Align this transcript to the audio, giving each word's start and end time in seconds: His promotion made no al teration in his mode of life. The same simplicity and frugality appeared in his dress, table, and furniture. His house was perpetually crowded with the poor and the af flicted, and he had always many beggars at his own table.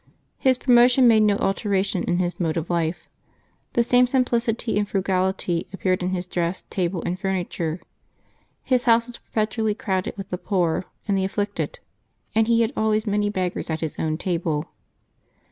His 0.39 0.57
promotion 0.57 1.07
made 1.07 1.21
no 1.21 1.37
al 1.37 1.53
teration 1.53 2.03
in 2.03 2.17
his 2.17 2.39
mode 2.39 2.57
of 2.57 2.71
life. 2.71 3.07
The 3.73 3.83
same 3.83 4.07
simplicity 4.07 4.79
and 4.79 4.89
frugality 4.89 5.67
appeared 5.71 6.01
in 6.01 6.09
his 6.09 6.25
dress, 6.25 6.63
table, 6.71 7.03
and 7.03 7.19
furniture. 7.19 7.79
His 8.63 8.85
house 8.85 9.05
was 9.05 9.19
perpetually 9.19 9.75
crowded 9.75 10.17
with 10.17 10.31
the 10.31 10.39
poor 10.39 10.85
and 11.07 11.15
the 11.15 11.23
af 11.25 11.33
flicted, 11.35 11.77
and 12.33 12.47
he 12.47 12.61
had 12.61 12.73
always 12.75 13.05
many 13.05 13.29
beggars 13.29 13.69
at 13.69 13.81
his 13.81 13.99
own 13.99 14.17
table. 14.17 14.65